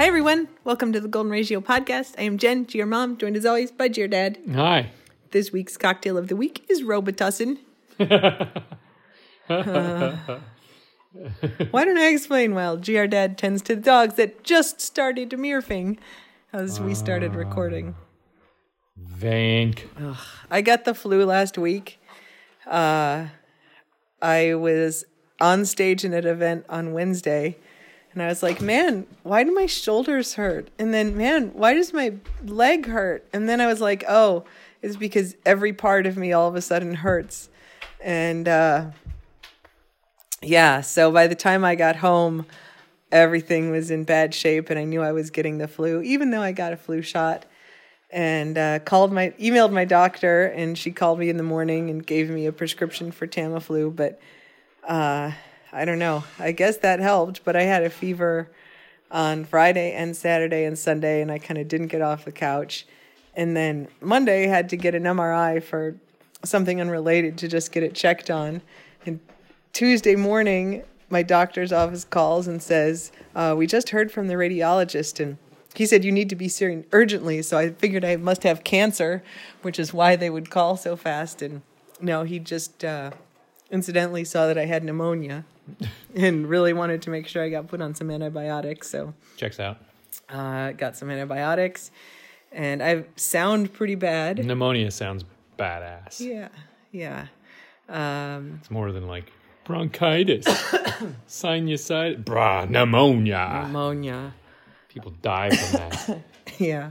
[0.00, 0.48] Hi, everyone.
[0.64, 2.14] Welcome to the Golden Ratio podcast.
[2.16, 4.38] I am Jen, your mom, joined as always by your dad.
[4.54, 4.92] Hi.
[5.30, 7.58] This week's cocktail of the week is Robitussin.
[7.98, 8.46] Uh,
[11.70, 12.54] why don't I explain?
[12.54, 15.98] Well, GR Dad tends to the dogs that just started mirfing
[16.50, 17.94] as we started recording.
[18.98, 19.80] Vank.
[20.50, 22.00] I got the flu last week.
[22.66, 23.26] Uh,
[24.22, 25.04] I was
[25.42, 27.58] on stage in an event on Wednesday,
[28.12, 31.92] and I was like, "Man, why do my shoulders hurt?" And then, "Man, why does
[31.92, 32.14] my
[32.44, 34.44] leg hurt?" And then I was like, "Oh,
[34.82, 37.48] it's because every part of me all of a sudden hurts."
[38.02, 38.90] And uh,
[40.42, 42.46] yeah, so by the time I got home,
[43.12, 46.42] everything was in bad shape, and I knew I was getting the flu, even though
[46.42, 47.46] I got a flu shot
[48.12, 52.04] and uh, called my emailed my doctor and she called me in the morning and
[52.04, 54.20] gave me a prescription for Tamiflu but
[54.86, 55.30] uh,
[55.72, 56.24] I don't know.
[56.38, 58.50] I guess that helped but I had a fever
[59.10, 62.86] on Friday and Saturday and Sunday and I kind of didn't get off the couch.
[63.34, 65.96] And then Monday I had to get an MRI for
[66.44, 68.62] something unrelated to just get it checked on.
[69.06, 69.20] And
[69.72, 75.20] Tuesday morning my doctor's office calls and says uh, we just heard from the radiologist
[75.20, 75.36] and
[75.74, 79.22] he said you need to be seen urgently so i figured i must have cancer
[79.62, 81.42] which is why they would call so fast.
[81.42, 81.62] And
[82.00, 83.10] no he just uh,
[83.70, 85.44] incidentally saw that i had pneumonia
[86.14, 89.78] and really wanted to make sure i got put on some antibiotics so Checks out.
[90.28, 91.90] uh, got some antibiotics
[92.52, 95.24] and i sound pretty bad Pneumonia sounds
[95.58, 96.20] badass.
[96.20, 96.48] yeah
[96.92, 97.26] yeah
[97.88, 99.30] um, It's more than like
[99.64, 100.44] bronchitis,
[101.28, 103.62] sinusitis, brah, pneumonia.
[103.64, 104.34] pneumonia
[104.88, 106.22] People die from that.
[106.58, 106.90] Yeah.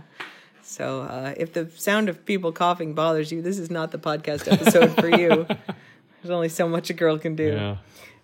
[0.61, 4.49] So uh, if the sound of people coughing bothers you, this is not the podcast
[4.51, 5.45] episode for you.
[6.21, 7.47] There's only so much a girl can do.
[7.49, 7.77] yeah.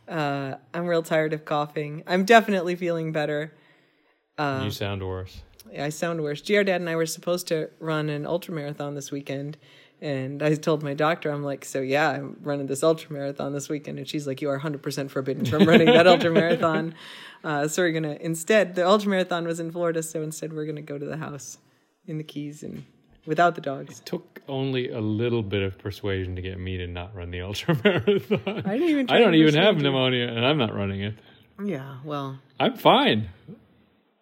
[0.08, 2.04] Uh, I'm real tired of coughing.
[2.08, 3.54] I'm definitely feeling better.
[4.38, 5.42] Uh, you sound worse.
[5.78, 6.42] I sound worse.
[6.42, 9.58] GR Dad and I were supposed to run an ultra marathon this weekend.
[10.02, 13.70] And I told my doctor, I'm like, so yeah, I'm running this ultra marathon this
[13.70, 13.98] weekend.
[13.98, 16.96] And she's like, you are 100% forbidden from running that ultra marathon.
[17.44, 20.02] Uh, so we're going to, instead, the ultra marathon was in Florida.
[20.02, 21.60] So instead, we're going to go to the house
[22.08, 22.84] in the Keys and
[23.26, 24.00] without the dogs.
[24.00, 27.42] It took only a little bit of persuasion to get me to not run the
[27.42, 28.42] ultra marathon.
[28.66, 29.08] I didn't even.
[29.08, 31.16] try I don't even have pneumonia, and I'm not running it.
[31.64, 33.30] Yeah, well, I'm fine.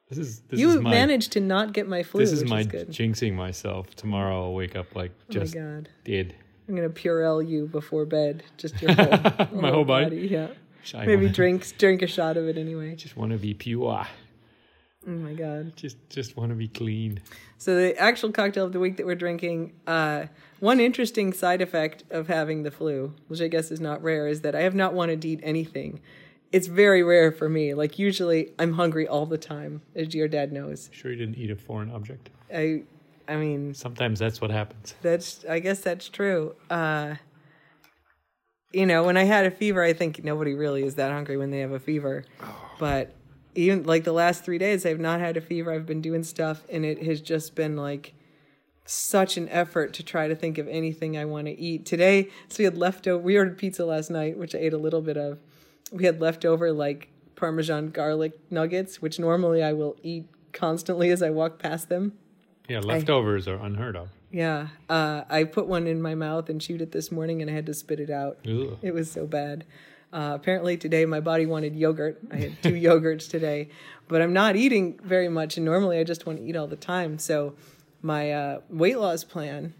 [0.10, 2.20] This is this you is my managed to not get my flu.
[2.22, 3.96] this is my is jinxing myself.
[3.96, 6.36] Tomorrow I'll wake up like just oh my god, dead.
[6.70, 8.44] I'm gonna Purell you before bed.
[8.58, 10.28] Just your whole, My whole body?
[10.30, 10.48] Yeah,
[10.94, 12.96] I maybe wanna- drink drink a shot of it anyway.
[12.96, 14.06] Just want to be pure.
[15.06, 15.76] Oh my god.
[15.76, 17.20] Just just want to be clean.
[17.58, 20.28] So the actual cocktail of the week that we're drinking, uh,
[20.60, 24.42] one interesting side effect of having the flu, which I guess is not rare, is
[24.42, 26.00] that I have not wanted to eat anything.
[26.52, 27.74] It's very rare for me.
[27.74, 30.90] Like usually, I'm hungry all the time, as your dad knows.
[30.94, 32.30] Sure, you didn't eat a foreign object.
[32.54, 32.84] I,
[33.28, 34.96] I mean, Sometimes that's what happens.
[35.02, 36.56] That's I guess that's true.
[36.70, 37.16] Uh
[38.72, 41.52] you know, when I had a fever, I think nobody really is that hungry when
[41.52, 42.26] they have a fever.
[42.80, 43.14] But
[43.56, 45.72] even like the last 3 days I've not had a fever.
[45.72, 48.14] I've been doing stuff and it has just been like
[48.86, 51.86] such an effort to try to think of anything I want to eat.
[51.86, 55.02] Today, so we had leftover we ordered pizza last night, which I ate a little
[55.02, 55.40] bit of.
[55.92, 61.30] We had leftover like parmesan garlic nuggets, which normally I will eat constantly as I
[61.30, 62.14] walk past them.
[62.68, 64.10] Yeah, leftovers are unheard of.
[64.32, 67.54] Yeah, uh, I put one in my mouth and chewed it this morning, and I
[67.54, 68.40] had to spit it out.
[68.82, 69.66] It was so bad.
[70.14, 72.22] Uh, apparently today my body wanted yogurt.
[72.32, 73.70] I had two yogurts today,
[74.08, 76.76] but I'm not eating very much, and normally I just want to eat all the
[76.76, 77.18] time.
[77.18, 77.56] So
[78.02, 79.74] my uh, weight loss plan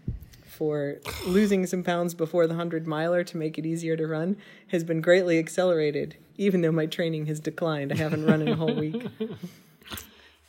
[0.44, 0.96] for
[1.26, 4.36] losing some pounds before the hundred miler to make it easier to run
[4.68, 7.92] has been greatly accelerated, even though my training has declined.
[7.92, 9.06] I haven't run in a whole week.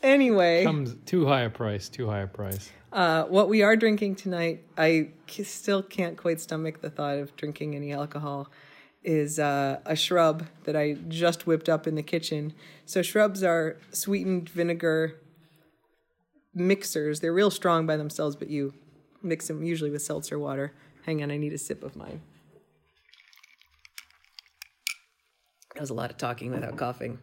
[0.03, 1.89] Anyway, Comes too high a price.
[1.89, 2.69] Too high a price.
[2.93, 7.35] uh, what we are drinking tonight, I c- still can't quite stomach the thought of
[7.35, 8.47] drinking any alcohol,
[9.05, 12.53] is uh, a shrub that I just whipped up in the kitchen.
[12.85, 15.15] So, shrubs are sweetened vinegar
[16.53, 17.19] mixers.
[17.19, 18.73] They're real strong by themselves, but you
[19.21, 20.73] mix them usually with seltzer water.
[21.05, 22.21] Hang on, I need a sip of mine.
[25.75, 27.19] That was a lot of talking without coughing.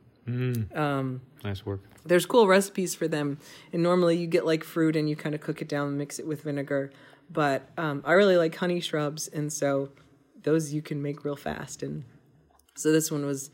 [1.42, 1.80] Nice work.
[2.04, 3.38] there's cool recipes for them
[3.72, 6.20] and normally you get like fruit and you kind of cook it down and mix
[6.20, 6.92] it with vinegar
[7.28, 9.88] but um, i really like honey shrubs and so
[10.44, 12.04] those you can make real fast and
[12.74, 13.50] so this one was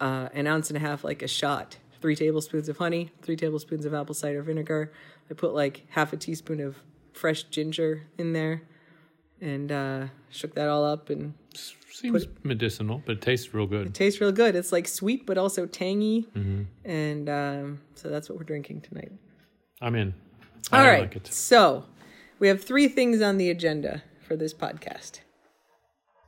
[0.00, 3.84] uh, an ounce and a half like a shot three tablespoons of honey three tablespoons
[3.84, 4.92] of apple cider vinegar
[5.30, 6.76] i put like half a teaspoon of
[7.12, 8.62] fresh ginger in there
[9.40, 11.34] and uh, shook that all up and
[11.90, 13.88] Seems medicinal, but it tastes real good.
[13.88, 14.56] It tastes real good.
[14.56, 16.26] It's like sweet but also tangy,
[16.84, 19.12] and um, so that's what we're drinking tonight.
[19.82, 20.14] I'm in.
[20.72, 21.26] All I right, like it.
[21.26, 21.84] so
[22.38, 25.20] we have three things on the agenda for this podcast.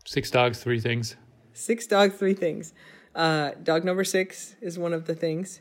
[0.05, 1.17] Six dogs, three things.
[1.53, 2.73] Six dogs, three things.
[3.15, 5.61] Uh, dog number six is one of the things.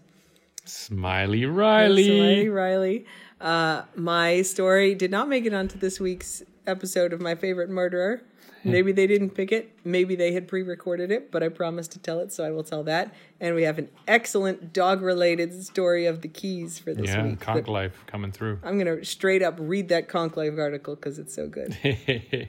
[0.65, 2.03] Smiley Riley.
[2.05, 3.05] Smiley Riley.
[3.39, 8.23] Uh, my story did not make it onto this week's episode of My Favorite Murder.
[8.65, 9.77] Maybe they didn't pick it.
[9.83, 12.63] Maybe they had pre recorded it, but I promised to tell it, so I will
[12.63, 13.13] tell that.
[13.41, 17.45] And we have an excellent dog related story of the keys for this Yeah, week.
[17.45, 18.59] that- life coming through.
[18.63, 21.77] I'm going to straight up read that Konk Life article because it's so good.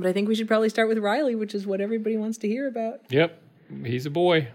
[0.00, 2.48] But I think we should probably start with Riley, which is what everybody wants to
[2.48, 3.00] hear about.
[3.10, 3.40] yep,
[3.84, 4.48] he's a boy.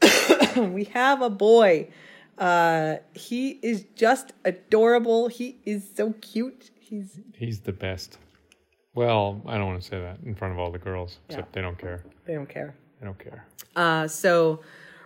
[0.56, 1.88] we have a boy.
[2.38, 5.28] Uh, he is just adorable.
[5.28, 6.70] He is so cute.
[6.78, 8.18] He's He's the best.
[8.94, 11.52] Well, I don't want to say that in front of all the girls, except Yeah.
[11.52, 12.02] they don't care.
[12.24, 12.74] they don't care.
[13.00, 13.44] They don't care.
[13.76, 14.60] Uh, so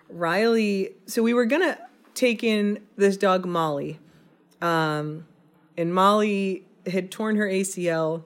[0.08, 1.78] Riley, so we were gonna
[2.14, 3.98] take in this dog Molly,
[4.60, 5.26] um,
[5.76, 8.22] and Molly had torn her ACL,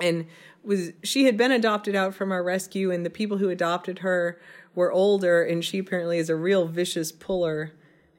[0.00, 0.26] and
[0.64, 4.40] was she had been adopted out from our rescue, and the people who adopted her
[4.74, 7.72] were older, and she apparently is a real vicious puller,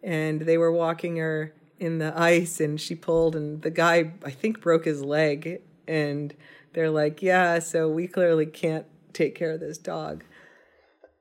[0.04, 4.32] and they were walking her in the ice, and she pulled, and the guy I
[4.32, 6.34] think broke his leg, and
[6.74, 10.24] they're like, yeah, so we clearly can't take care of this dog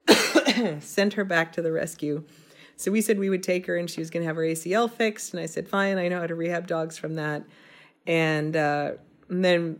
[0.80, 2.24] sent her back to the rescue.
[2.76, 4.90] So we said we would take her and she was going to have her ACL
[4.90, 5.32] fixed.
[5.32, 7.44] And I said, fine, I know how to rehab dogs from that.
[8.06, 8.92] And, uh,
[9.28, 9.78] and then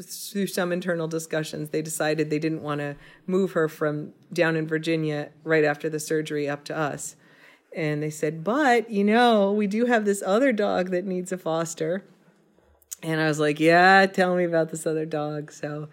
[0.00, 2.96] through some internal discussions, they decided they didn't want to
[3.26, 7.16] move her from down in Virginia right after the surgery up to us.
[7.74, 11.38] And they said, but you know, we do have this other dog that needs a
[11.38, 12.04] foster.
[13.02, 15.52] And I was like, yeah, tell me about this other dog.
[15.52, 15.88] So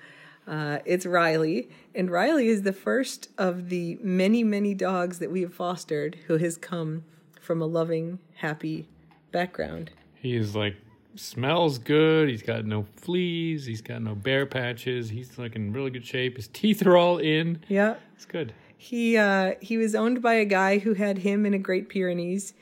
[0.47, 1.69] uh, it's Riley.
[1.95, 6.37] And Riley is the first of the many, many dogs that we have fostered who
[6.37, 7.03] has come
[7.41, 8.87] from a loving, happy
[9.31, 9.91] background.
[10.15, 10.75] He is like
[11.15, 12.29] smells good.
[12.29, 13.65] He's got no fleas.
[13.65, 15.09] He's got no bare patches.
[15.09, 16.37] He's like in really good shape.
[16.37, 17.63] His teeth are all in.
[17.67, 17.95] Yeah.
[18.15, 18.53] It's good.
[18.77, 22.53] He uh, he was owned by a guy who had him in a Great Pyrenees,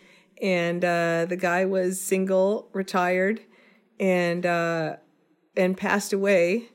[0.41, 3.41] and uh, the guy was single, retired,
[3.99, 4.95] and uh,
[5.55, 6.69] and passed away.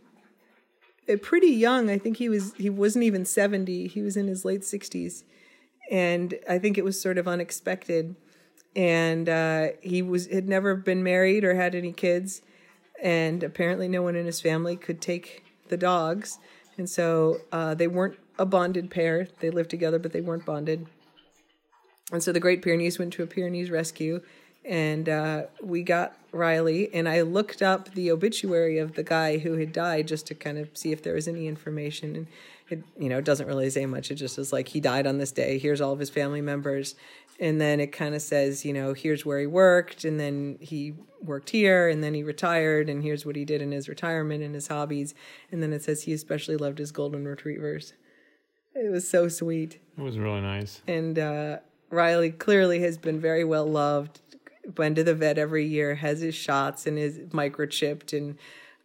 [1.08, 2.54] Uh, pretty young, I think he was.
[2.54, 3.88] He wasn't even seventy.
[3.88, 5.24] He was in his late sixties,
[5.90, 8.14] and I think it was sort of unexpected.
[8.74, 12.40] And uh, he was had never been married or had any kids,
[13.02, 16.38] and apparently no one in his family could take the dogs,
[16.78, 19.28] and so uh, they weren't a bonded pair.
[19.40, 20.86] They lived together, but they weren't bonded.
[22.12, 24.22] And so the Great Pyrenees went to a Pyrenees rescue,
[24.64, 26.92] and uh, we got Riley.
[26.94, 30.58] And I looked up the obituary of the guy who had died just to kind
[30.58, 32.16] of see if there was any information.
[32.16, 32.26] And
[32.68, 34.10] it, you know, it doesn't really say much.
[34.10, 35.58] It just is like he died on this day.
[35.58, 36.94] Here's all of his family members,
[37.42, 40.94] and then it kind of says, you know, here's where he worked, and then he
[41.20, 44.54] worked here, and then he retired, and here's what he did in his retirement and
[44.54, 45.14] his hobbies.
[45.50, 47.94] And then it says he especially loved his golden retrievers.
[48.74, 50.80] It was so sweet It was really nice.
[50.86, 51.58] and uh,
[51.90, 54.20] Riley clearly has been very well loved.
[54.78, 58.38] Went to the vet every year, has his shots and is microchipped, and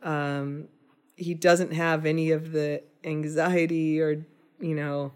[0.04, 0.68] um,
[1.16, 4.26] he doesn't have any of the anxiety or
[4.60, 5.14] you know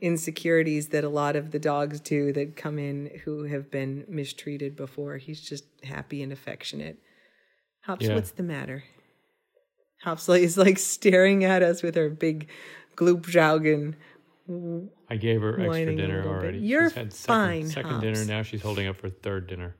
[0.00, 4.76] insecurities that a lot of the dogs do that come in who have been mistreated
[4.76, 5.16] before.
[5.18, 6.98] He's just happy and affectionate.
[7.82, 8.14] Hops, Yeah.
[8.14, 8.84] what's the matter?
[10.02, 12.48] Hops is like staring at us with her big
[12.96, 13.94] gloopjaugen.
[15.08, 16.38] I gave her extra dinner little bit.
[16.40, 16.58] already.
[16.58, 18.02] You're she's had second, fine, second Hops.
[18.02, 18.24] dinner.
[18.24, 19.76] Now she's holding up for third dinner.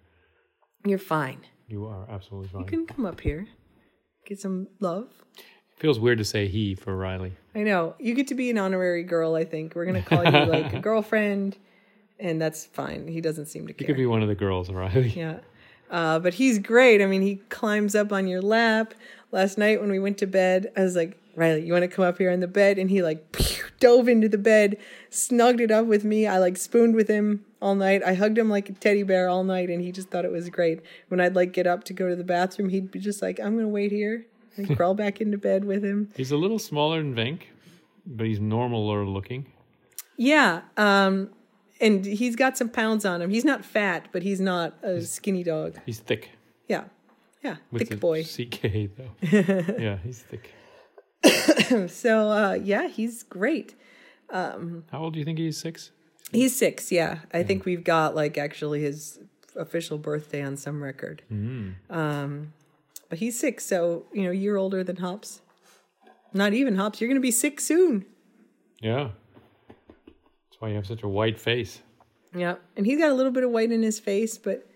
[0.85, 1.41] You're fine.
[1.67, 2.61] You are absolutely fine.
[2.63, 3.47] You can come up here,
[4.27, 5.09] get some love.
[5.81, 7.33] Feels weird to say he for Riley.
[7.55, 9.35] I know you get to be an honorary girl.
[9.35, 11.57] I think we're gonna call you like a girlfriend,
[12.19, 13.09] and that's fine.
[13.09, 13.87] He doesn't seem to care.
[13.87, 15.09] could be one of the girls, Riley.
[15.09, 15.39] Yeah.
[15.91, 17.01] Uh, but he's great.
[17.01, 18.93] I mean, he climbs up on your lap.
[19.33, 22.05] Last night when we went to bed, I was like, Riley, you want to come
[22.05, 22.79] up here on the bed?
[22.79, 24.77] And he like pew, dove into the bed,
[25.09, 26.27] snugged it up with me.
[26.27, 28.03] I like spooned with him all night.
[28.05, 30.51] I hugged him like a teddy bear all night, and he just thought it was
[30.51, 30.81] great.
[31.09, 33.57] When I'd like get up to go to the bathroom, he'd be just like, I'm
[33.57, 36.11] gonna wait here and crawl back into bed with him.
[36.17, 37.43] He's a little smaller than Venk,
[38.07, 39.47] but he's normaler looking.
[40.17, 40.63] Yeah.
[40.77, 41.31] Um,
[41.81, 43.31] and he's got some pounds on him.
[43.31, 45.79] He's not fat, but he's not a skinny dog.
[45.87, 46.31] He's thick.
[46.69, 46.85] Yeah.
[47.43, 47.57] Yeah.
[47.71, 48.23] With Thick boy.
[48.25, 49.11] CK though.
[49.79, 50.55] yeah, he's thick.
[51.89, 53.75] So uh, yeah, he's great.
[54.31, 54.59] How
[54.93, 55.59] old do you think he is?
[55.59, 55.93] Six.
[56.33, 56.91] He's six.
[56.93, 59.21] Yeah, I think we've got like actually his
[59.57, 61.23] official birthday on some record.
[61.89, 62.53] Um,
[63.11, 65.43] but he's six, so you know, year older than Hops.
[66.33, 67.01] Not even Hops.
[67.01, 68.07] You're gonna be six soon.
[68.81, 69.11] Yeah.
[69.69, 71.83] That's why you have such a white face.
[72.35, 74.67] Yeah, and he's got a little bit of white in his face, but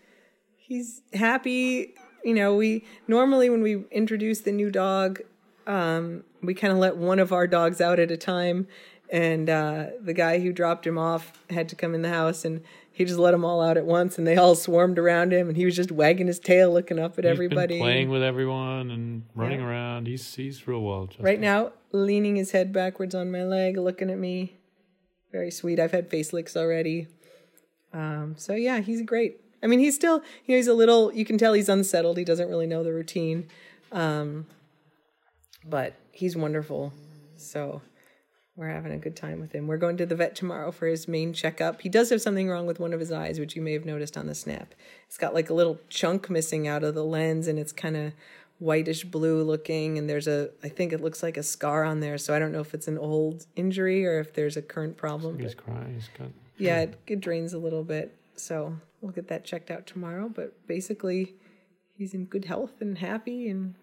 [0.57, 1.95] he's happy.
[2.25, 5.21] You know, we normally when we introduce the new dog,
[5.67, 8.67] um, we kind of let one of our dogs out at a time,
[9.11, 12.63] and uh, the guy who dropped him off had to come in the house, and
[12.93, 15.57] he just let them all out at once, and they all swarmed around him, and
[15.57, 17.75] he was just wagging his tail, looking up at He's everybody.
[17.75, 19.67] been playing with everyone and running Yeah.
[19.67, 20.07] around.
[20.07, 21.07] He's he's real well.
[21.07, 21.25] Justin.
[21.25, 24.57] Right now, leaning his head backwards on my leg, looking at me.
[25.33, 25.81] Very sweet.
[25.81, 27.09] I've had face licks already.
[27.93, 29.41] Um, so yeah, he's great.
[29.63, 32.19] I mean, he's still, you know, he's a little, you can tell he's unsettled.
[32.19, 33.49] He doesn't really know the routine.
[33.91, 34.47] Um,
[35.65, 36.93] but he's wonderful.
[37.37, 37.81] So
[38.57, 39.67] we're having a good time with him.
[39.67, 41.81] We're going to the vet tomorrow for his main checkup.
[41.81, 44.17] He does have something wrong with one of his eyes, which you may have noticed
[44.17, 44.75] on the snap.
[45.09, 48.13] It's got like a little chunk missing out of the lens and it's kind of
[48.61, 52.17] whitish blue looking and there's a I think it looks like a scar on there.
[52.19, 55.39] So I don't know if it's an old injury or if there's a current problem.
[55.39, 55.95] He's crying.
[55.95, 58.17] He's got yeah, it, it drains a little bit.
[58.37, 60.31] So we'll get that checked out tomorrow.
[60.33, 61.35] But basically,
[61.97, 63.75] he's in good health and happy, and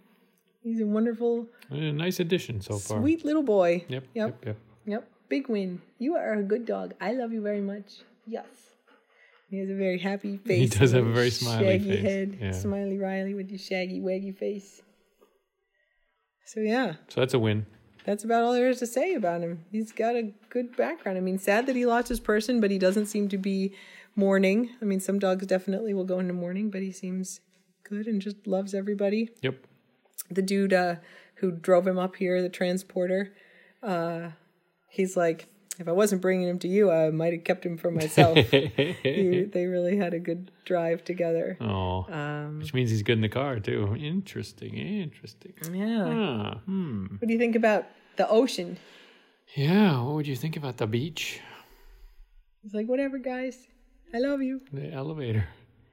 [0.64, 3.00] he's a wonderful, a nice addition so far.
[3.00, 3.86] sweet little boy.
[3.88, 4.04] Yep.
[4.14, 4.28] Yep.
[4.30, 4.46] Yep.
[4.46, 4.58] Yep.
[4.86, 5.08] Yep.
[5.30, 5.82] Big win.
[6.00, 6.94] You are a good dog.
[7.00, 8.00] I love you very much.
[8.28, 8.46] Yes.
[9.50, 10.74] He has a very happy face.
[10.74, 11.82] He does have a very smiley face.
[11.82, 12.04] shaggy face.
[12.04, 12.38] head.
[12.42, 12.52] Yeah.
[12.52, 14.82] Smiley Riley with your shaggy, waggy face.
[16.46, 17.66] So yeah, So that's a win.
[18.06, 19.64] that's about all there is to say about him.
[19.72, 21.18] He's got a good background.
[21.18, 23.74] I mean, sad that he lost his person, but he doesn't seem to be
[24.16, 24.70] mourning.
[24.82, 27.40] I mean, some dogs definitely will go into mourning, but he seems
[27.84, 29.30] good and just loves everybody.
[29.42, 29.56] Yep.
[30.32, 30.96] The dude uh,
[31.36, 33.34] who drove him up here, the transporter,
[33.84, 34.30] uh,
[34.90, 35.48] he's like,
[35.80, 38.38] if I wasn't bringing him to you, I might have kept him for myself.
[38.52, 41.58] He- they really had a good drive together.
[41.60, 43.96] Oh, Um, which means he's good in the car too.
[44.00, 44.76] Interesting.
[44.78, 45.54] Interesting.
[45.74, 46.06] yeah.
[46.08, 47.06] Ah, hmm.
[47.18, 47.86] What do you think about
[48.18, 48.78] the ocean?
[49.56, 50.02] Yeah.
[50.04, 51.40] What would you think about the beach?
[52.62, 53.58] He's like, whatever, guys.
[54.14, 54.62] I love you.
[54.72, 55.46] The elevator.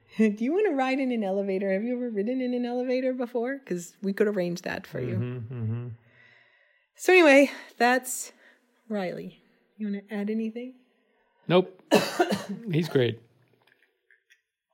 [0.17, 1.71] Do you want to ride in an elevator?
[1.71, 3.57] Have you ever ridden in an elevator before?
[3.59, 5.15] Because we could arrange that for you.
[5.15, 5.87] Mm-hmm.
[6.95, 8.31] So anyway, that's
[8.89, 9.41] Riley.
[9.77, 10.73] You want to add anything?
[11.47, 11.81] Nope.
[12.71, 13.19] he's great.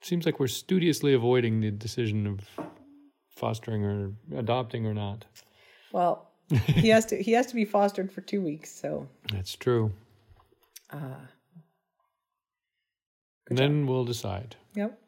[0.02, 2.40] Seems like we're studiously avoiding the decision of
[3.30, 5.26] fostering or adopting or not.
[5.92, 6.32] Well,
[6.66, 7.22] he has to.
[7.22, 8.72] He has to be fostered for two weeks.
[8.72, 9.92] So That's true.
[10.92, 11.16] uh,
[13.50, 14.56] And then we'll decide.
[14.76, 15.00] yep.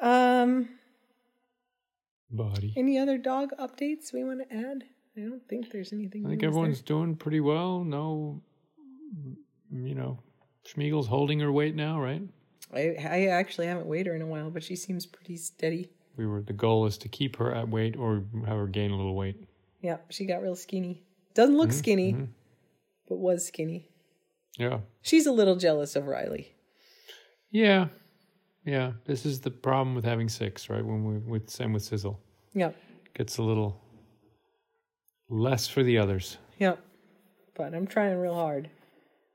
[0.00, 0.68] Um.
[2.30, 2.74] Body.
[2.76, 4.84] Any other dog updates we want to add?
[5.16, 6.26] I don't think there's anything.
[6.26, 6.48] I think is there?
[6.50, 7.84] everyone's doing pretty well.
[7.84, 8.42] No,
[9.72, 10.18] you know,
[10.66, 12.22] Schmiegel's holding her weight now, right?
[12.74, 15.88] I, I actually haven't weighed her in a while, but she seems pretty steady.
[16.16, 18.96] We were the goal is to keep her at weight or have her gain a
[18.96, 19.36] little weight.
[19.80, 21.04] Yeah, she got real skinny.
[21.34, 22.16] Doesn't Mm-hmm, look skinny,
[23.08, 23.88] but was skinny.
[24.58, 26.54] Yeah, She's a little jealous of Riley.
[27.50, 27.88] yeah,
[28.66, 28.92] yeah.
[29.06, 30.84] This is the problem with having six, right?
[30.84, 32.20] When we with same with Sizzle,
[32.52, 32.76] Yep,
[33.14, 33.80] gets a little
[35.30, 36.36] less for the others.
[36.58, 36.78] yep.
[37.54, 38.68] But I'm trying real hard.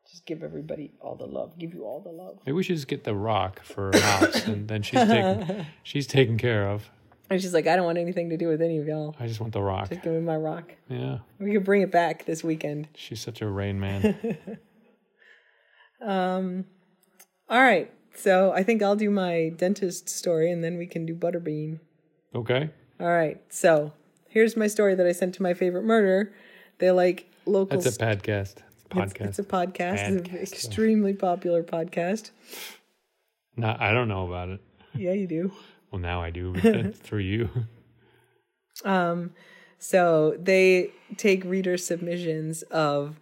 [0.10, 1.58] Just give everybody all the love.
[1.58, 2.38] Give you all the love.
[2.46, 6.06] Maybe we should just get the rock for her house, and then she's taken she's
[6.06, 6.90] taken care of.
[7.30, 9.16] And she's like, I don't want anything to do with any of y'all.
[9.18, 9.88] I just want the rock.
[9.90, 10.74] Just give me my rock.
[10.90, 12.90] Yeah, We could bring it back this weekend.
[12.94, 14.38] she's such a rain man.
[16.04, 16.66] Um,
[17.48, 17.92] all right.
[18.13, 21.80] So I think I'll do my dentist story and then we can do Butterbean.
[22.36, 23.41] Okay, All right.
[23.50, 23.94] So
[24.30, 26.34] here's my story that I sent to my favorite murder.
[26.77, 27.80] They like local.
[27.80, 28.56] that's a podcast.
[28.89, 29.22] Podcast.
[29.27, 29.94] it's a podcast.
[29.94, 30.41] It's an Podcast.
[30.53, 32.32] extremely popular podcast.
[33.58, 34.60] No, I don't know about it.
[34.94, 35.51] Yeah, you do.
[35.91, 36.53] Well, now I do
[36.94, 37.50] through you.
[38.86, 39.32] Um,
[39.77, 43.20] so they take reader submissions of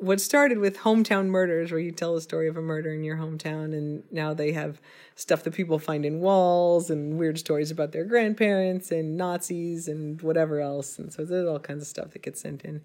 [0.00, 3.18] what started with hometown murders, where you tell the story of a murder in your
[3.18, 4.80] hometown, and now they have
[5.14, 10.22] stuff that people find in walls and weird stories about their grandparents and Nazis and
[10.22, 10.98] whatever else.
[10.98, 12.82] And so there's all kinds of stuff that gets sent in.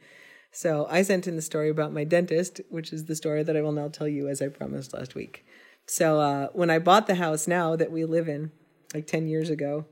[0.52, 3.62] So I sent in the story about my dentist, which is the story that I
[3.62, 5.46] will now tell you as I promised last week.
[5.88, 8.52] So uh, when I bought the house now that we live in,
[8.94, 9.86] like 10 years ago,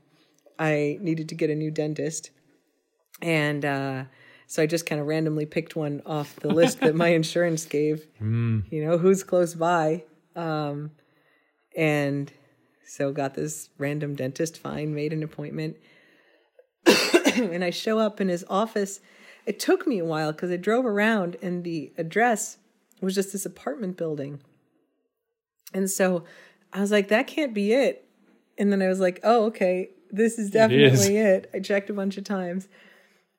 [0.58, 2.30] I needed to get a new dentist.
[3.22, 4.04] And uh,
[4.46, 8.06] so I just kind of randomly picked one off the list that my insurance gave,
[8.70, 10.04] you know, who's close by.
[10.36, 10.90] Um,
[11.76, 12.32] and
[12.86, 15.76] so got this random dentist, fine, made an appointment.
[17.34, 19.00] and I show up in his office.
[19.46, 22.58] It took me a while because I drove around and the address
[23.00, 24.40] was just this apartment building.
[25.72, 26.24] And so
[26.72, 28.08] I was like, that can't be it.
[28.56, 29.90] And then I was like, oh, okay.
[30.10, 31.50] this is definitely it.
[31.52, 32.68] I checked a bunch of times.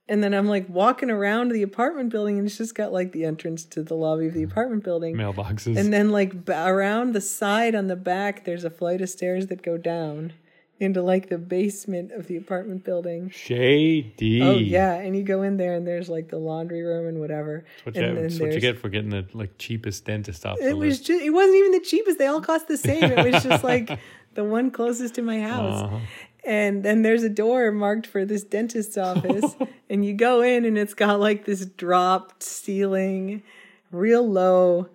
[0.08, 3.26] And then I'm like walking around the apartment building, and it's just got like the
[3.26, 5.16] entrance to the lobby of the apartment building.
[5.16, 5.78] Mailboxes.
[5.78, 9.48] And then, like, b- around the side on the back, there's a flight of stairs
[9.48, 10.34] that go down
[10.80, 13.30] into like the basement of the apartment building.
[13.30, 14.42] Shady.
[14.42, 14.94] Oh, yeah.
[14.94, 17.66] And you go in there, and there's like the laundry room and whatever.
[17.84, 20.78] What you, and that's what you get for getting the like cheapest dentist off It
[20.78, 22.20] was just, it wasn't even the cheapest.
[22.20, 23.04] They all cost the same.
[23.06, 23.98] It was just like
[24.36, 25.82] the one closest to my house.
[25.84, 26.00] Uh-huh.
[26.46, 29.56] And then there's a door marked for this dentist's office.
[29.90, 33.44] and you go in and it's got like this dropped ceiling,
[33.92, 34.90] real low,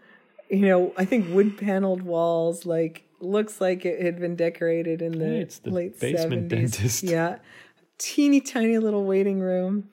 [0.49, 5.19] you know, I think wood paneled walls, like looks like it had been decorated in
[5.19, 6.49] the, it's the late basement 70s.
[6.49, 7.03] dentist.
[7.03, 7.39] Yeah.
[7.99, 9.91] Teeny tiny little waiting room.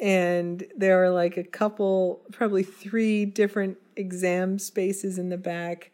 [0.00, 5.92] And there are like a couple, probably three different exam spaces in the back.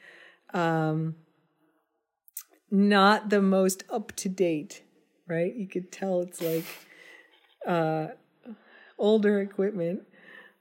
[0.55, 1.17] Um,
[2.71, 4.83] not the most up to date,
[5.31, 5.55] right?
[5.55, 6.65] You could tell it's like
[7.67, 8.09] uh,
[8.99, 10.03] older equipment,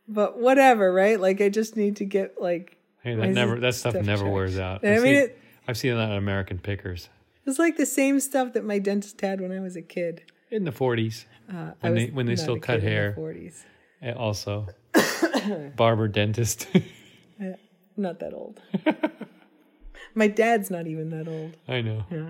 [0.07, 1.19] but whatever, right?
[1.19, 4.33] Like I just need to get like Hey, that never that stuff stuff never checked.
[4.33, 4.83] wears out.
[4.85, 7.09] I I've mean, seen, it- I've seen that on American Pickers
[7.45, 10.21] it's like the same stuff that my dentist had when I was a kid.
[10.51, 11.25] in the 40s.
[11.51, 13.13] Uh, When they- when they still cut kid in the hair.
[13.17, 13.63] 40s.
[14.03, 14.67] Eh, Also,
[15.75, 16.67] barber dentist.
[17.97, 18.61] Not that old.
[20.15, 21.57] my dad's not even that old.
[21.67, 22.05] I know.
[22.11, 22.29] Yeah.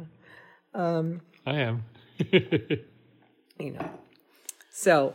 [0.74, 1.84] Um, I am.
[3.60, 3.90] you know.
[4.72, 5.14] So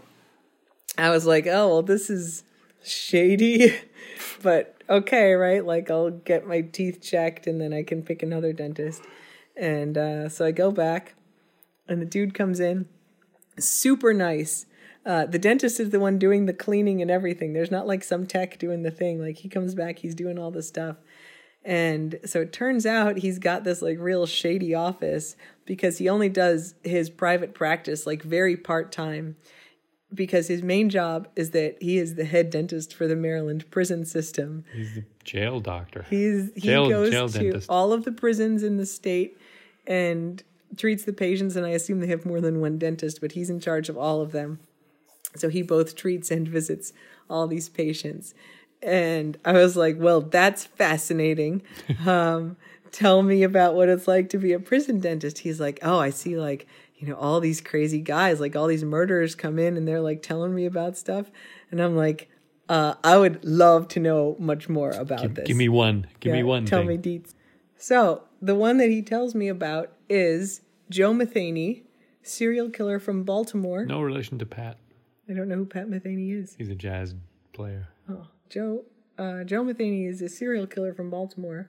[0.96, 2.44] I was like, oh, well, this is
[2.84, 3.74] shady,
[4.42, 5.64] but okay, right?
[5.64, 9.02] Like, I'll get my teeth checked and then I can pick another dentist.
[9.56, 11.14] And uh, so I go back,
[11.88, 12.88] and the dude comes in,
[13.58, 14.66] super nice.
[15.06, 17.52] Uh, the dentist is the one doing the cleaning and everything.
[17.52, 19.20] There's not like some tech doing the thing.
[19.20, 20.96] Like, he comes back, he's doing all the stuff.
[21.64, 26.28] And so it turns out he's got this like real shady office because he only
[26.28, 29.36] does his private practice like very part time
[30.12, 34.04] because his main job is that he is the head dentist for the Maryland prison
[34.04, 34.64] system.
[34.74, 36.04] He's the jail doctor.
[36.10, 37.70] He's he Jail- goes jail to dentist.
[37.70, 39.38] all of the prisons in the state
[39.86, 40.42] and
[40.76, 43.58] treats the patients and I assume they have more than one dentist, but he's in
[43.58, 44.60] charge of all of them.
[45.36, 46.92] So he both treats and visits
[47.28, 48.34] all these patients.
[48.84, 51.62] And I was like, well, that's fascinating.
[52.06, 52.56] Um,
[52.92, 55.38] tell me about what it's like to be a prison dentist.
[55.38, 56.66] He's like, oh, I see like,
[56.96, 60.22] you know, all these crazy guys, like all these murderers come in and they're like
[60.22, 61.30] telling me about stuff.
[61.72, 62.28] And I'm like,
[62.68, 65.46] uh, I would love to know much more about this.
[65.46, 66.06] Give me one.
[66.20, 66.88] Give me one Tell thing.
[66.88, 67.34] me deets.
[67.76, 71.82] So the one that he tells me about is Joe Metheny,
[72.22, 73.84] serial killer from Baltimore.
[73.84, 74.78] no relation to Pat.
[75.28, 76.54] I don't know who Pat Metheny is.
[76.56, 77.14] He's a jazz
[77.52, 77.88] player.
[78.44, 78.84] Oh, Joe.
[79.16, 81.68] Uh, Joe Metheny is a serial killer from Baltimore.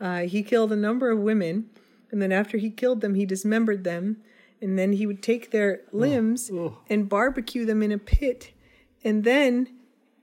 [0.00, 1.68] Uh, he killed a number of women,
[2.10, 4.18] and then after he killed them, he dismembered them,
[4.60, 6.50] and then he would take their limbs
[6.88, 8.52] and barbecue them in a pit,
[9.04, 9.68] and then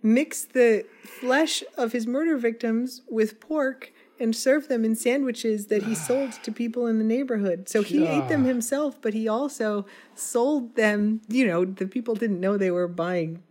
[0.02, 5.84] mix the flesh of his murder victims with pork and serve them in sandwiches that
[5.84, 7.70] he sold to people in the neighborhood.
[7.70, 9.86] So he ate them himself, but he also
[10.16, 11.22] sold them.
[11.30, 13.44] You know, the people didn't know they were buying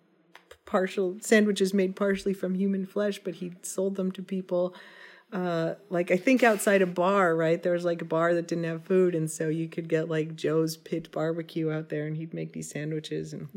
[0.73, 4.75] partial sandwiches made partially from human flesh, but he sold them to people.
[5.31, 7.63] Uh, like I think outside a bar, right?
[7.63, 10.35] There was like a bar that didn't have food, and so you could get like
[10.35, 13.49] Joe's Pit Barbecue out there, and he'd make these sandwiches, and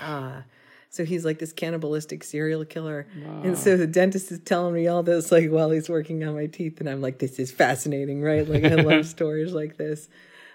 [0.00, 0.44] ah,
[0.88, 3.06] so he's like this cannibalistic serial killer.
[3.44, 6.46] And so the dentist is telling me all this like while he's working on my
[6.46, 8.48] teeth, and I'm like, this is fascinating, right?
[8.48, 10.08] Like I love stories like this.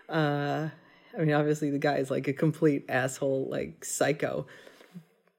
[0.09, 0.69] Uh,
[1.15, 4.47] I mean, obviously the guy is like a complete asshole, like psycho.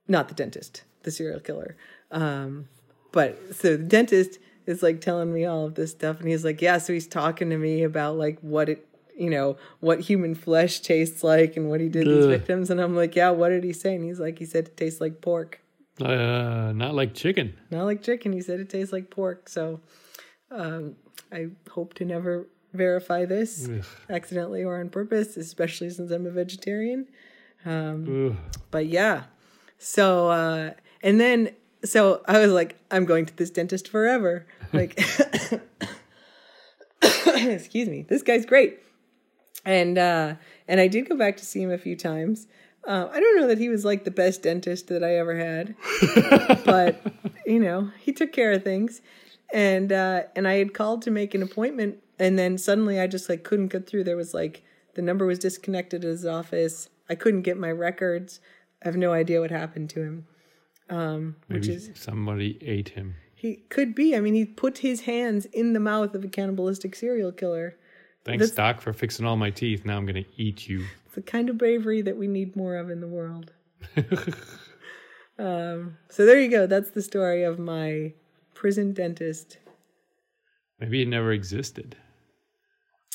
[0.08, 1.76] Not the dentist, the serial killer.
[2.10, 2.68] Um,
[3.12, 6.60] but so the dentist is like telling me all of this stuff, and he's like,
[6.62, 6.78] yeah.
[6.78, 11.22] So he's talking to me about like what it, you know, what human flesh tastes
[11.24, 13.30] like and what he did to these victims, and I'm like, yeah.
[13.30, 13.94] What did he say?
[13.94, 15.60] And he's like, he said it tastes like pork,
[16.00, 17.54] Uh, not like chicken.
[17.70, 18.32] not like chicken.
[18.32, 19.48] He said it tastes like pork.
[19.48, 19.80] So
[20.50, 20.96] um,
[21.32, 23.84] I hope to never verify this Ugh.
[24.10, 27.06] accidentally or on purpose, especially since I'm a vegetarian.
[27.66, 28.36] Ugh.
[28.70, 29.24] But yeah.
[29.78, 34.46] So uh and then so I was like, I'm going to this dentist forever.
[34.70, 34.98] Like
[37.02, 38.04] excuse me.
[38.06, 38.80] This guy's great.
[39.64, 40.34] And uh
[40.66, 42.46] and I did go back to see him a few times.
[42.86, 45.74] Uh, I don't know that he was like the best dentist that I ever had,
[46.64, 47.02] but
[47.44, 49.02] you know he took care of things,
[49.52, 53.28] and uh, and I had called to make an appointment, and then suddenly I just
[53.28, 54.04] like couldn't get through.
[54.04, 54.62] There was like
[54.94, 56.88] the number was disconnected at his office.
[57.10, 58.40] I couldn't get my records.
[58.82, 60.26] I have no idea what happened to him.
[60.90, 63.14] Um, which Maybe is somebody ate him.
[63.34, 64.16] he could be.
[64.16, 67.76] I mean, he put his hands in the mouth of a cannibalistic serial killer.
[68.24, 69.84] Thanks, That's- Doc, for fixing all my teeth.
[69.84, 70.84] Now I'm going to eat you.
[71.06, 73.52] It's the kind of bravery that we need more of in the world.
[75.38, 76.66] um, so there you go.
[76.66, 78.12] That's the story of my
[78.54, 79.58] prison dentist.
[80.80, 81.96] Maybe it never existed.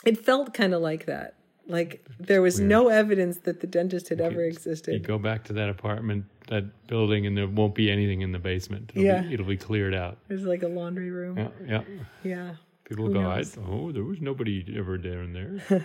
[0.05, 1.35] It felt kind of like that.
[1.67, 4.93] Like there was no evidence that the dentist had ever existed.
[4.93, 8.39] You go back to that apartment, that building, and there won't be anything in the
[8.39, 8.91] basement.
[8.93, 9.21] It'll Yeah.
[9.21, 10.17] Be, it'll be cleared out.
[10.27, 11.37] There's like a laundry room.
[11.37, 11.49] Yeah.
[11.65, 11.83] Yeah.
[12.23, 12.55] Yeah.
[12.83, 15.63] People Who go, I, oh, there was nobody ever there in there.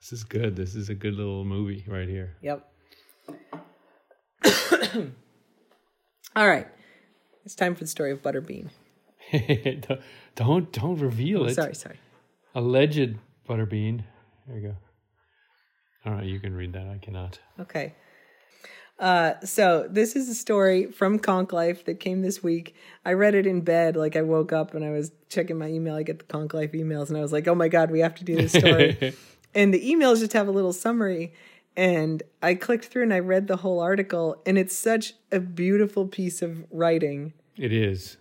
[0.00, 0.56] this is good.
[0.56, 2.36] This is a good little movie right here.
[2.42, 2.68] Yep.
[6.34, 6.66] All right.
[7.44, 8.70] It's time for the story of Butterbean.
[9.32, 10.00] don't,
[10.34, 11.54] don't don't reveal oh, it.
[11.54, 12.00] Sorry, sorry.
[12.56, 14.02] Alleged Butterbean.
[14.46, 14.74] There you go.
[16.04, 16.86] All right, you can read that.
[16.86, 17.38] I cannot.
[17.60, 17.94] Okay.
[18.98, 22.74] Uh, so this is a story from Konk Life that came this week.
[23.04, 25.94] I read it in bed, like I woke up and I was checking my email.
[25.96, 28.14] I get the Konk Life emails, and I was like, "Oh my god, we have
[28.16, 29.14] to do this story."
[29.54, 31.34] and the emails just have a little summary,
[31.76, 36.06] and I clicked through and I read the whole article, and it's such a beautiful
[36.06, 37.34] piece of writing.
[37.58, 38.16] It is.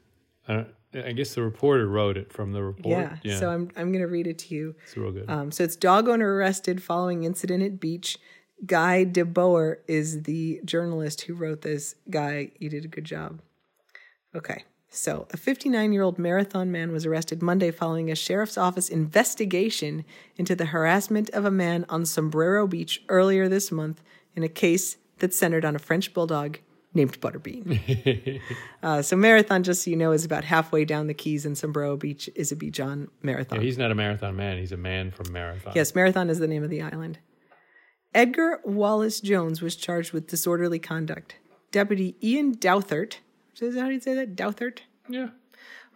[0.48, 3.10] I, don't- I guess the reporter wrote it from the report.
[3.24, 3.40] Yeah.
[3.40, 4.76] So I'm I'm gonna read it to you.
[4.84, 5.30] it's real good.
[5.30, 8.18] Um, so it's dog owner arrested following incident at beach.
[8.66, 11.96] Guy DeBoer is the journalist who wrote this.
[12.10, 13.42] Guy, you did a good job.
[14.34, 14.64] Okay.
[14.90, 20.06] So, a 59 year old marathon man was arrested Monday following a sheriff's office investigation
[20.38, 24.02] into the harassment of a man on Sombrero Beach earlier this month
[24.36, 26.60] in a case that centered on a French bulldog
[26.96, 28.42] named Butterbean.
[28.84, 31.98] uh, so, Marathon, just so you know, is about halfway down the Keys, and Sombrero
[31.98, 33.60] Beach is a beach on Marathon.
[33.60, 34.58] Yeah, he's not a marathon man.
[34.58, 35.74] He's a man from marathon.
[35.76, 37.20] Yes, Marathon is the name of the island.
[38.14, 41.36] Edgar Wallace Jones was charged with disorderly conduct.
[41.72, 43.18] Deputy Ian Douthert,
[43.60, 44.38] is that how you say that?
[44.38, 44.80] Douthert?
[45.10, 45.30] Yeah.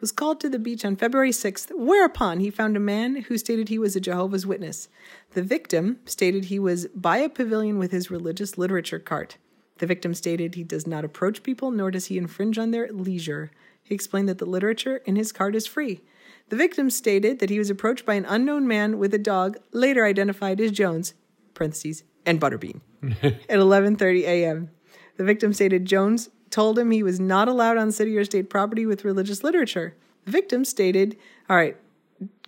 [0.01, 3.67] Was called to the beach on February 6th, whereupon he found a man who stated
[3.67, 4.87] he was a Jehovah's Witness.
[5.31, 9.37] The victim stated he was by a pavilion with his religious literature cart.
[9.79, 13.51] The victim stated he does not approach people nor does he infringe on their leisure.
[13.81, 16.01] He explained that the literature in his cart is free.
[16.49, 20.05] The victim stated that he was approached by an unknown man with a dog, later
[20.05, 21.13] identified as Jones,
[21.53, 22.81] parentheses, and Butterbean,
[23.23, 24.69] at 11:30 a.m.
[25.17, 28.85] The victim stated Jones told him he was not allowed on city or state property
[28.85, 29.95] with religious literature.
[30.25, 31.17] The victim stated,
[31.49, 31.77] "All right,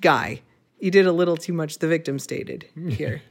[0.01, 0.41] guy,
[0.79, 3.21] you did a little too much." The victim stated here.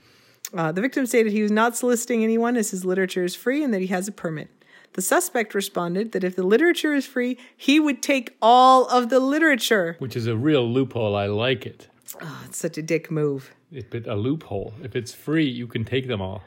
[0.53, 3.73] Uh, the victim stated he was not soliciting anyone as his literature is free and
[3.73, 4.49] that he has a permit.
[4.95, 9.21] The suspect responded that if the literature is free, he would take all of the
[9.21, 9.95] literature.
[10.01, 11.15] Which is a real loophole.
[11.15, 11.87] I like it.
[12.21, 13.55] Oh, it's such a dick move.
[13.71, 14.75] It's a loophole.
[14.83, 16.43] If it's free, you can take them all.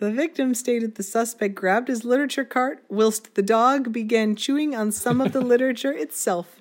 [0.00, 4.92] The victim stated the suspect grabbed his literature cart whilst the dog began chewing on
[4.92, 6.60] some of the literature itself.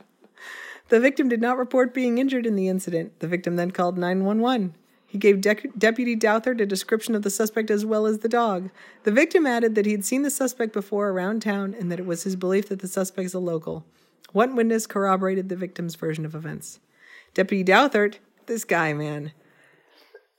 [0.89, 3.19] The victim did not report being injured in the incident.
[3.19, 4.73] The victim then called 911.
[5.10, 8.70] He gave Dec- Deputy Douthert a description of the suspect as well as the dog.
[9.04, 12.06] The victim added that he had seen the suspect before around town and that it
[12.06, 13.86] was his belief that the suspect is a local.
[14.34, 16.80] One witness corroborated the victim's version of events.
[17.34, 18.15] Deputy Douthert,
[18.48, 19.32] this guy, man.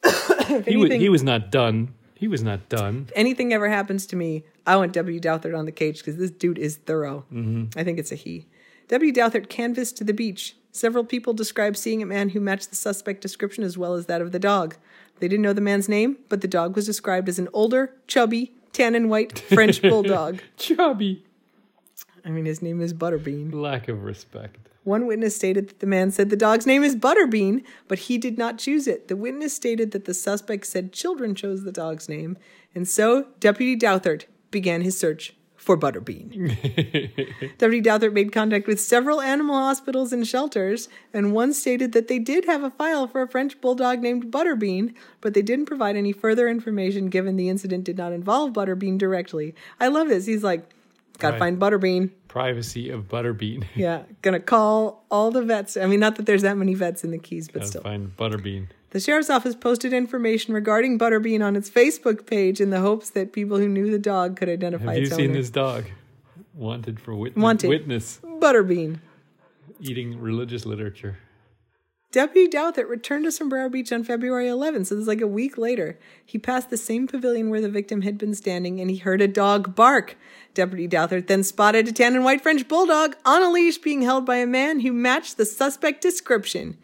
[0.05, 1.95] If He, wa- anything- he was not done.
[2.15, 3.09] He was not done.
[3.15, 5.21] anything ever happens to me, I want W.
[5.21, 7.25] Douthert on the cage because this dude is thorough.
[7.33, 7.79] Mm-hmm.
[7.79, 8.47] I think it's a he.
[8.89, 9.13] W.
[9.13, 10.57] Douthert canvassed to the beach.
[10.73, 14.23] Several people described seeing a man who matched the suspect description as well as that
[14.23, 14.77] of the dog.
[15.19, 18.53] They didn't know the man's name, but the dog was described as an older, chubby,
[18.73, 20.41] tan and white French bulldog.
[20.57, 21.25] Chubby.
[22.25, 23.53] I mean, his name is Butterbean.
[23.53, 24.69] Lack of respect.
[24.85, 28.39] One witness stated that the man said the dog's name is Butterbean, but he did
[28.39, 29.09] not choose it.
[29.09, 32.39] The witness stated that the suspect said children chose the dog's name,
[32.75, 36.31] and so Deputy Douthert began his search for Butterbean.
[37.59, 42.19] Deputy Douthert made contact with several animal hospitals and shelters, and one stated that they
[42.19, 46.13] did have a file for a French bulldog named Butterbean, but they didn't provide any
[46.13, 49.55] further information given the incident did not involve Butterbean directly.
[49.79, 50.25] I love this.
[50.27, 50.65] He's like,
[51.19, 51.39] gotta Right.
[51.41, 52.11] find Butterbean.
[52.29, 53.65] Privacy of Butterbean.
[53.75, 55.77] Yeah, gonna call all the vets.
[55.77, 57.83] I mean, not that there's that many vets in the Keys, but Gotta still.
[57.83, 58.67] find Butterbean.
[58.91, 63.33] The sheriff's office posted information regarding Butterbean on its Facebook page in the hopes that
[63.33, 65.35] people who knew the dog could identify Have you seen owner.
[65.35, 65.85] this dog?
[66.55, 67.43] Wanted for witness.
[67.43, 67.69] Wanted.
[67.69, 69.01] Witness Butterbean.
[69.81, 71.19] eating religious literature.
[72.11, 75.59] Deputy Douthert returned to Sombrero Beach on February 11th, so this is like a week
[75.59, 75.99] later.
[76.25, 79.29] He passed the same pavilion where the victim had been standing and he heard a
[79.29, 80.17] dog bark.
[80.55, 84.25] Deputy Douthert then spotted a tan and white French bulldog on a leash being held
[84.25, 86.79] by a man who matched the suspect description.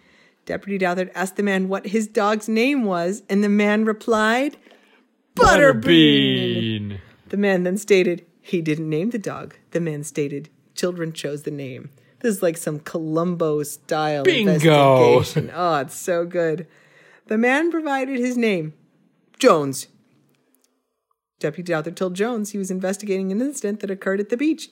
[0.46, 4.57] Deputy Douthert asked the man what his dog's name was, and the man replied,
[5.35, 5.80] Butterbean.
[5.83, 6.98] Butterbean.
[7.28, 9.57] The man then stated he didn't name the dog.
[9.70, 11.90] The man stated children chose the name.
[12.20, 14.52] This is like some Columbo style Bingo.
[14.52, 15.50] investigation.
[15.54, 16.66] Oh, it's so good.
[17.26, 18.74] The man provided his name
[19.38, 19.88] Jones.
[21.40, 24.68] Deputy Douthat told Jones he was investigating an incident that occurred at the beach.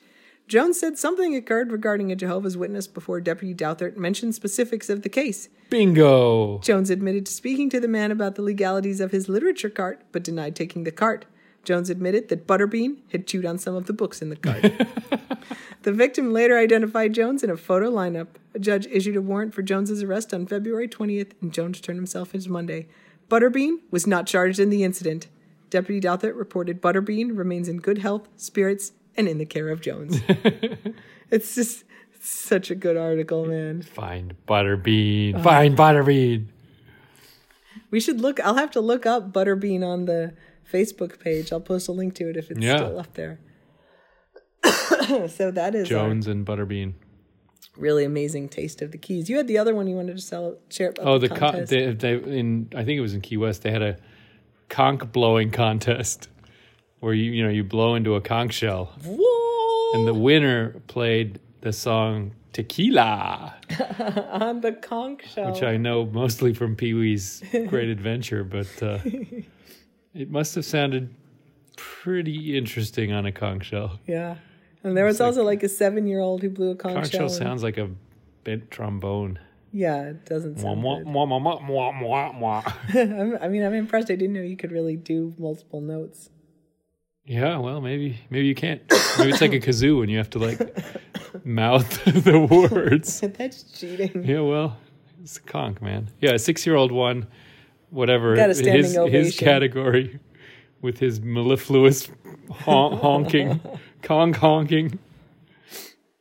[0.48, 5.08] Jones said something occurred regarding a Jehovah's Witness before Deputy Douthat mentioned specifics of the
[5.08, 5.48] case.
[5.70, 6.58] Bingo.
[6.58, 10.24] Jones admitted to speaking to the man about the legalities of his literature cart, but
[10.24, 11.24] denied taking the cart.
[11.64, 14.62] Jones admitted that Butterbean had chewed on some of the books in the cart.
[15.82, 18.28] the victim later identified Jones in a photo lineup.
[18.54, 22.34] A judge issued a warrant for Jones's arrest on February 20th, and Jones turned himself
[22.34, 22.88] in Monday.
[23.30, 25.28] Butterbean was not charged in the incident.
[25.70, 30.20] Deputy Douthat reported Butterbean remains in good health, spirits, and in the care of Jones.
[31.30, 31.84] it's just
[32.20, 33.82] such a good article, man.
[33.82, 35.42] Find Butterbean.
[35.42, 36.46] Find Butterbean.
[37.90, 38.40] We should look.
[38.40, 40.34] I'll have to look up Butterbean on the
[40.72, 41.52] Facebook page.
[41.52, 42.76] I'll post a link to it if it's Yeah.
[42.76, 43.38] still up there.
[45.28, 46.94] so that is Jones and Butterbean.
[47.76, 49.28] really amazing taste of the keys.
[49.28, 51.92] You had the other one you wanted to sell share Oh, the, the con- they,
[51.92, 53.62] they in I think it was in Key West.
[53.62, 53.98] They had a
[54.68, 56.28] conch blowing contest
[57.02, 59.98] where you you know you blow into a conch shell, Whoa!
[59.98, 63.54] and the winner played the song Tequila,
[64.30, 65.50] on the conch shell.
[65.52, 68.98] which I know mostly from Pee Wee's Great Adventure, but uh,
[70.14, 71.12] it must have sounded
[71.76, 73.98] pretty interesting on a conch shell.
[74.06, 74.36] yeah.
[74.84, 77.22] And there was also like a seven year old who blew a conch, Conch shell.
[77.22, 77.88] and- sounds like a
[78.44, 79.38] bent trombone.
[79.72, 81.06] yeah, it doesn't sound mwah, good.
[81.06, 82.62] mwah, mwah, mwah, mwah,
[82.94, 83.42] mwah.
[83.42, 84.10] I mean, I'm impressed.
[84.10, 86.30] I didn't know you could really do multiple notes.
[87.24, 88.82] Yeah, well, maybe maybe you can't.
[89.18, 90.58] Maybe it's like a kazoo and you have to like
[91.44, 93.20] mouth the words.
[93.38, 94.24] That's cheating.
[94.24, 94.76] Yeah, well,
[95.22, 96.08] it's a conch, man.
[96.20, 97.26] Yeah, a six-year-old one,
[97.90, 100.18] whatever Got a standing his his category
[100.80, 102.10] with his mellifluous
[102.50, 103.60] hon- honking,
[104.02, 104.98] conch honking.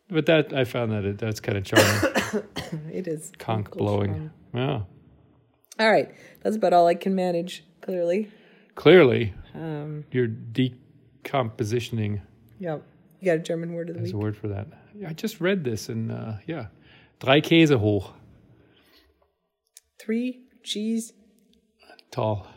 [0.07, 2.43] But that I found that it, that's kind of charming.
[2.93, 4.13] It is conch blowing.
[4.13, 4.31] charm.
[4.53, 4.81] Yeah,
[5.83, 6.09] All right,
[6.41, 7.65] that's about all I can manage.
[7.81, 8.29] Clearly,
[8.75, 10.27] clearly um, you're
[11.23, 12.21] decompositioning.
[12.59, 12.77] yeah.
[13.19, 14.21] You got a German word of the There's week.
[14.21, 14.67] a word for that.
[15.07, 16.67] I just read this and uh, yeah,
[17.19, 18.11] drei Käse hoch,
[19.99, 21.13] Three cheese
[22.09, 22.47] tall.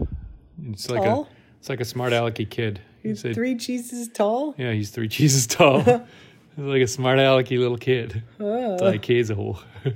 [0.71, 1.25] It's like tall.
[1.25, 2.81] a it's like a smart alecky kid.
[3.03, 4.55] He's say, three cheeses tall.
[4.57, 5.81] yeah, he's three cheeses tall.
[6.57, 8.23] he's like a smart alecky little kid.
[8.41, 9.63] Oh, Drei Käse hoch.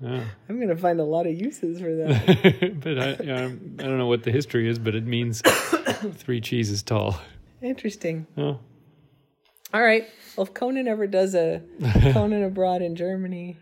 [0.00, 0.24] yeah.
[0.48, 2.80] I'm gonna find a lot of uses for that.
[2.82, 5.42] but I, I'm- I don't know what the history is, but it means
[6.14, 7.20] three cheeses tall.
[7.62, 8.26] Interesting.
[8.36, 8.58] Oh,
[9.72, 10.06] All right.
[10.36, 11.62] Well, if Conan ever does a
[12.12, 13.56] Conan abroad in Germany,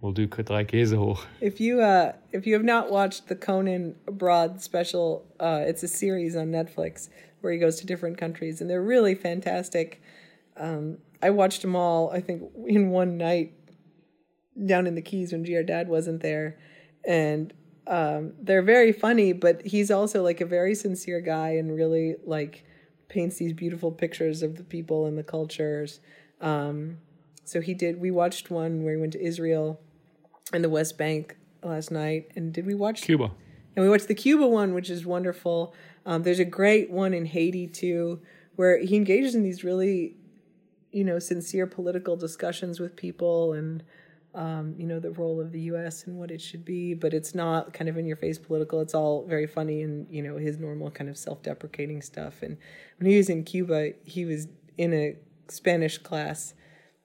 [0.00, 1.26] we'll do drei Käse hoch.
[1.40, 5.88] if you uh if you have not watched the Conan abroad special, uh, it's a
[5.88, 7.08] series on Netflix
[7.40, 10.00] where he goes to different countries, and they're really fantastic.
[10.56, 12.10] Um, I watched them all.
[12.10, 13.52] I think in one night
[14.66, 16.58] down in the Keys when GR Dad wasn't there,
[17.04, 17.52] and
[17.86, 19.32] um, they're very funny.
[19.32, 22.64] But he's also like a very sincere guy and really like
[23.12, 26.00] paints these beautiful pictures of the people and the cultures.
[26.40, 26.98] Um,
[27.44, 28.00] so he did.
[28.00, 29.78] We watched one where he went to Israel
[30.52, 32.30] and the West Bank last night.
[32.34, 33.02] And did we watch?
[33.02, 33.30] Cuba.
[33.76, 35.74] And we watched the Cuba one, which is wonderful.
[36.06, 38.20] Um, there's a great one in Haiti too,
[38.56, 40.16] where he engages in these really,
[40.90, 43.82] you know, sincere political discussions with people and,
[44.34, 46.04] um, you know, the role of the U.S.
[46.04, 46.94] and what it should be.
[46.94, 48.80] But it's not kind of in your face political.
[48.80, 52.42] It's all very funny and you know his normal kind of self deprecating stuff.
[52.42, 52.56] And
[52.98, 55.16] when he was in Cuba, he was in a
[55.48, 56.54] Spanish class.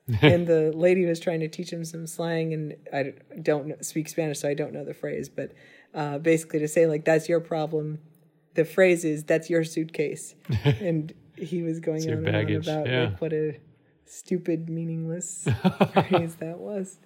[0.21, 4.39] and the lady was trying to teach him some slang, and I don't speak Spanish,
[4.39, 5.51] so I don't know the phrase, but
[5.93, 7.99] uh, basically to say like that's your problem.
[8.53, 13.03] The phrase is that's your suitcase, and he was going on and on about yeah.
[13.03, 13.59] like what a
[14.05, 15.43] stupid, meaningless
[15.93, 16.99] phrase that was.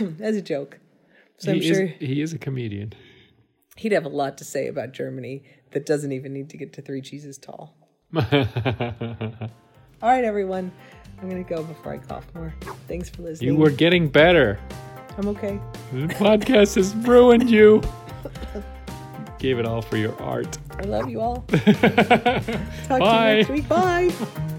[0.20, 0.78] As a joke,
[1.38, 2.92] so I'm he, sure is, he is a comedian.
[3.76, 6.82] he'd have a lot to say about Germany that doesn't even need to get to
[6.82, 7.76] three cheeses tall.
[8.16, 8.22] All
[10.10, 10.70] right, everyone,
[11.20, 12.54] I'm gonna go before I cough more.
[12.86, 13.50] Thanks for listening.
[13.54, 14.58] you were getting better.
[15.16, 15.60] I'm okay.
[15.92, 17.82] The podcast has ruined you.
[19.38, 20.58] Gave it all for your art.
[20.78, 21.42] I love you all.
[21.42, 23.30] Talk to Bye.
[23.30, 23.68] you next week.
[23.68, 24.54] Bye.